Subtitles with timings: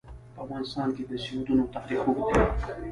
[0.33, 2.43] په افغانستان کې د سیندونه تاریخ اوږد دی.